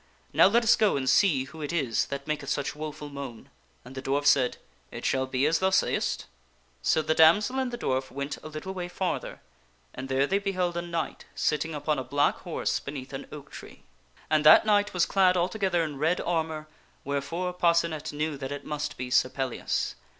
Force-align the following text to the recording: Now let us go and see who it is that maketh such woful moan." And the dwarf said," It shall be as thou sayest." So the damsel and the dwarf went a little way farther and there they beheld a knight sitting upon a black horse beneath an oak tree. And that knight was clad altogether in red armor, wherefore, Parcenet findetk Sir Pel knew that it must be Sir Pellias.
Now 0.33 0.47
let 0.47 0.63
us 0.63 0.75
go 0.75 0.97
and 0.97 1.07
see 1.07 1.43
who 1.43 1.61
it 1.61 1.71
is 1.71 2.07
that 2.07 2.25
maketh 2.25 2.49
such 2.49 2.75
woful 2.75 3.09
moan." 3.09 3.51
And 3.85 3.93
the 3.93 4.01
dwarf 4.01 4.25
said," 4.25 4.57
It 4.91 5.05
shall 5.05 5.27
be 5.27 5.45
as 5.45 5.59
thou 5.59 5.69
sayest." 5.69 6.25
So 6.81 7.03
the 7.03 7.13
damsel 7.13 7.59
and 7.59 7.69
the 7.71 7.77
dwarf 7.77 8.09
went 8.09 8.37
a 8.41 8.47
little 8.47 8.73
way 8.73 8.87
farther 8.87 9.41
and 9.93 10.09
there 10.09 10.25
they 10.25 10.39
beheld 10.39 10.75
a 10.75 10.81
knight 10.81 11.25
sitting 11.35 11.75
upon 11.75 11.99
a 11.99 12.03
black 12.03 12.37
horse 12.37 12.79
beneath 12.79 13.13
an 13.13 13.27
oak 13.31 13.51
tree. 13.51 13.83
And 14.27 14.43
that 14.43 14.65
knight 14.65 14.91
was 14.91 15.05
clad 15.05 15.37
altogether 15.37 15.83
in 15.83 15.99
red 15.99 16.19
armor, 16.19 16.67
wherefore, 17.03 17.53
Parcenet 17.53 18.05
findetk 18.05 18.07
Sir 18.07 18.09
Pel 18.09 18.17
knew 18.17 18.37
that 18.37 18.51
it 18.51 18.65
must 18.65 18.97
be 18.97 19.11
Sir 19.11 19.29
Pellias. 19.29 19.93